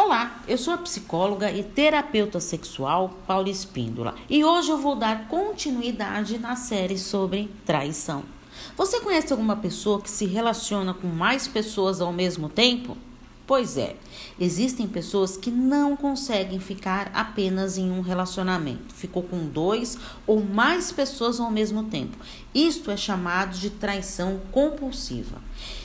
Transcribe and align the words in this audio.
Olá, 0.00 0.40
eu 0.46 0.56
sou 0.56 0.74
a 0.74 0.78
psicóloga 0.78 1.50
e 1.50 1.64
terapeuta 1.64 2.38
sexual 2.38 3.18
Paula 3.26 3.48
Espíndola 3.48 4.14
e 4.30 4.44
hoje 4.44 4.70
eu 4.70 4.78
vou 4.78 4.94
dar 4.94 5.26
continuidade 5.26 6.38
na 6.38 6.54
série 6.54 6.96
sobre 6.96 7.50
traição. 7.66 8.22
Você 8.76 9.00
conhece 9.00 9.32
alguma 9.32 9.56
pessoa 9.56 10.00
que 10.00 10.08
se 10.08 10.24
relaciona 10.24 10.94
com 10.94 11.08
mais 11.08 11.48
pessoas 11.48 12.00
ao 12.00 12.12
mesmo 12.12 12.48
tempo? 12.48 12.96
Pois 13.48 13.78
é, 13.78 13.96
existem 14.38 14.86
pessoas 14.86 15.34
que 15.34 15.50
não 15.50 15.96
conseguem 15.96 16.60
ficar 16.60 17.10
apenas 17.14 17.78
em 17.78 17.90
um 17.90 18.02
relacionamento, 18.02 18.94
ficou 18.94 19.22
com 19.22 19.46
dois 19.46 19.96
ou 20.26 20.44
mais 20.44 20.92
pessoas 20.92 21.40
ao 21.40 21.50
mesmo 21.50 21.84
tempo. 21.84 22.18
Isto 22.54 22.90
é 22.90 22.96
chamado 22.96 23.56
de 23.56 23.70
traição 23.70 24.38
compulsiva. 24.52 25.40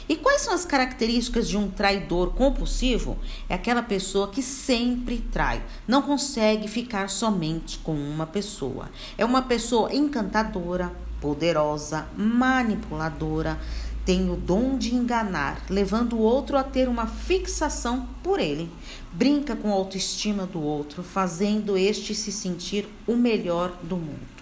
E 0.09 0.17
quais 0.17 0.41
são 0.41 0.53
as 0.53 0.65
características 0.65 1.47
de 1.47 1.55
um 1.55 1.71
traidor 1.71 2.33
compulsivo? 2.33 3.17
É 3.47 3.55
aquela 3.55 3.81
pessoa 3.81 4.27
que 4.27 4.43
sempre 4.43 5.19
trai, 5.31 5.63
não 5.87 6.01
consegue 6.01 6.67
ficar 6.67 7.09
somente 7.09 7.77
com 7.77 7.95
uma 7.95 8.27
pessoa. 8.27 8.89
É 9.17 9.23
uma 9.23 9.41
pessoa 9.41 9.95
encantadora, 9.95 10.91
poderosa, 11.21 12.09
manipuladora 12.17 13.57
tem 14.05 14.29
o 14.29 14.35
dom 14.35 14.77
de 14.77 14.93
enganar, 14.93 15.61
levando 15.69 16.13
o 16.13 16.21
outro 16.21 16.57
a 16.57 16.63
ter 16.63 16.89
uma 16.89 17.07
fixação 17.07 18.07
por 18.21 18.39
ele. 18.39 18.69
Brinca 19.11 19.55
com 19.55 19.69
a 19.69 19.75
autoestima 19.75 20.45
do 20.45 20.61
outro, 20.61 21.03
fazendo 21.03 21.77
este 21.77 22.13
se 22.13 22.31
sentir 22.31 22.87
o 23.07 23.15
melhor 23.15 23.77
do 23.83 23.95
mundo. 23.95 24.33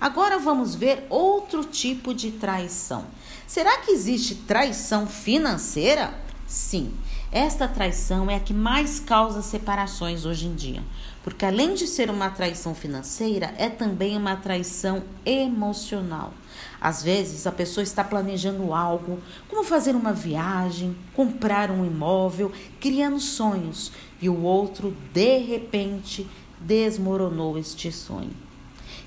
Agora 0.00 0.38
vamos 0.38 0.74
ver 0.74 1.06
outro 1.08 1.64
tipo 1.64 2.12
de 2.14 2.32
traição. 2.32 3.04
Será 3.46 3.78
que 3.78 3.92
existe 3.92 4.34
traição 4.34 5.06
financeira? 5.06 6.14
Sim, 6.46 6.92
esta 7.32 7.66
traição 7.66 8.30
é 8.30 8.34
a 8.34 8.40
que 8.40 8.52
mais 8.52 9.00
causa 9.00 9.40
separações 9.40 10.26
hoje 10.26 10.46
em 10.46 10.54
dia, 10.54 10.82
porque 11.24 11.46
além 11.46 11.72
de 11.72 11.86
ser 11.86 12.10
uma 12.10 12.28
traição 12.28 12.74
financeira, 12.74 13.54
é 13.56 13.70
também 13.70 14.18
uma 14.18 14.36
traição 14.36 15.02
emocional. 15.24 16.34
Às 16.78 17.02
vezes 17.02 17.46
a 17.46 17.50
pessoa 17.50 17.82
está 17.82 18.04
planejando 18.04 18.74
algo, 18.74 19.18
como 19.48 19.64
fazer 19.64 19.96
uma 19.96 20.12
viagem, 20.12 20.94
comprar 21.14 21.70
um 21.70 21.86
imóvel, 21.86 22.52
criando 22.78 23.18
sonhos, 23.18 23.92
e 24.20 24.28
o 24.28 24.42
outro 24.42 24.94
de 25.14 25.38
repente 25.38 26.28
desmoronou 26.60 27.56
este 27.56 27.90
sonho. 27.90 28.36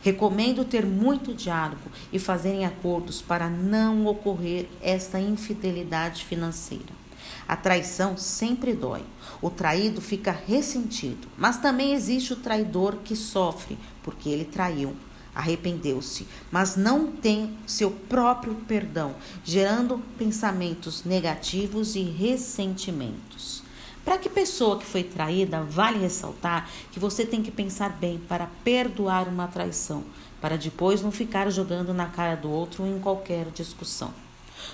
Recomendo 0.02 0.66
ter 0.66 0.84
muito 0.84 1.32
diálogo 1.32 1.92
e 2.12 2.18
fazerem 2.18 2.66
acordos 2.66 3.22
para 3.22 3.48
não 3.48 4.08
ocorrer 4.08 4.68
esta 4.82 5.20
infidelidade 5.20 6.26
financeira. 6.26 7.05
A 7.48 7.56
traição 7.56 8.18
sempre 8.18 8.74
dói. 8.74 9.04
O 9.42 9.50
traído 9.50 10.02
fica 10.02 10.32
ressentido, 10.32 11.28
mas 11.38 11.58
também 11.58 11.94
existe 11.94 12.34
o 12.34 12.38
traidor 12.38 12.98
que 13.04 13.16
sofre 13.16 13.78
porque 14.02 14.30
ele 14.30 14.46
traiu, 14.46 14.96
arrependeu-se, 15.34 16.28
mas 16.52 16.76
não 16.76 17.12
tem 17.12 17.58
seu 17.68 17.92
próprio 17.92 18.56
perdão, 18.68 19.16
gerando 19.44 20.02
pensamentos 20.18 21.04
negativos 21.04 21.96
e 21.96 22.02
ressentimentos. 22.02 23.64
Para 24.06 24.20
que 24.20 24.30
pessoa 24.30 24.78
que 24.78 24.86
foi 24.86 25.04
traída, 25.04 25.64
vale 25.64 25.98
ressaltar 25.98 26.70
que 26.92 27.00
você 27.00 27.26
tem 27.26 27.42
que 27.42 27.50
pensar 27.50 27.90
bem 27.90 28.20
para 28.20 28.46
perdoar 28.64 29.28
uma 29.28 29.48
traição, 29.48 30.04
para 30.40 30.58
depois 30.58 31.02
não 31.02 31.12
ficar 31.12 31.50
jogando 31.50 31.92
na 31.92 32.06
cara 32.06 32.36
do 32.36 32.50
outro 32.52 32.86
em 32.86 33.00
qualquer 33.00 33.48
discussão. 33.50 34.14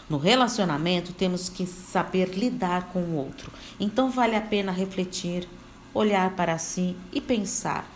No 0.09 0.17
relacionamento, 0.17 1.13
temos 1.13 1.49
que 1.49 1.65
saber 1.65 2.29
lidar 2.29 2.89
com 2.89 2.99
o 2.99 3.15
outro, 3.15 3.51
então 3.79 4.09
vale 4.09 4.35
a 4.35 4.41
pena 4.41 4.71
refletir, 4.71 5.47
olhar 5.93 6.35
para 6.35 6.57
si 6.57 6.95
e 7.11 7.21
pensar: 7.21 7.89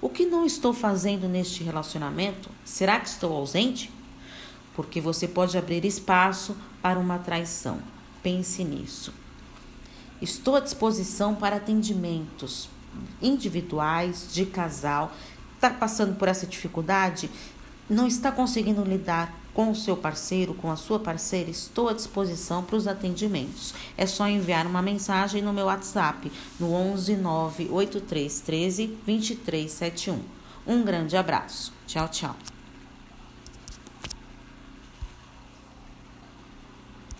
o 0.00 0.08
que 0.08 0.26
não 0.26 0.44
estou 0.44 0.72
fazendo 0.72 1.28
neste 1.28 1.62
relacionamento? 1.62 2.50
Será 2.64 2.98
que 2.98 3.08
estou 3.08 3.32
ausente? 3.32 3.90
Porque 4.74 5.00
você 5.00 5.28
pode 5.28 5.56
abrir 5.56 5.84
espaço 5.84 6.56
para 6.80 6.98
uma 6.98 7.18
traição. 7.18 7.80
Pense 8.22 8.64
nisso. 8.64 9.12
Estou 10.20 10.56
à 10.56 10.60
disposição 10.60 11.34
para 11.34 11.56
atendimentos 11.56 12.68
individuais, 13.20 14.28
de 14.32 14.46
casal. 14.46 15.12
Está 15.54 15.70
passando 15.70 16.16
por 16.16 16.28
essa 16.28 16.46
dificuldade? 16.46 17.30
Não 17.92 18.06
está 18.06 18.32
conseguindo 18.32 18.82
lidar 18.82 19.38
com 19.52 19.70
o 19.70 19.76
seu 19.76 19.94
parceiro, 19.94 20.54
com 20.54 20.70
a 20.70 20.76
sua 20.76 20.98
parceira? 20.98 21.50
Estou 21.50 21.90
à 21.90 21.92
disposição 21.92 22.64
para 22.64 22.76
os 22.76 22.88
atendimentos. 22.88 23.74
É 23.98 24.06
só 24.06 24.26
enviar 24.26 24.66
uma 24.66 24.80
mensagem 24.80 25.42
no 25.42 25.52
meu 25.52 25.66
WhatsApp 25.66 26.32
no 26.58 26.72
11 26.72 27.16
983 27.18 28.40
13 28.40 28.86
2371. 28.86 30.20
Um 30.66 30.82
grande 30.82 31.18
abraço. 31.18 31.70
Tchau, 31.86 32.08
tchau. 32.08 32.34